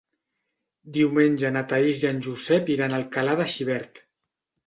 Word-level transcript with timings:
Diumenge 0.95 1.51
na 1.57 1.63
Thaís 1.73 2.01
i 2.05 2.09
en 2.13 2.21
Josep 2.27 2.71
iran 2.77 2.95
a 2.97 3.01
Alcalà 3.01 3.35
de 3.43 3.49
Xivert. 3.57 4.01